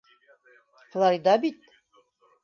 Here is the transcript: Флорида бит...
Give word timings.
Флорида 0.93 1.35
бит... 1.43 1.59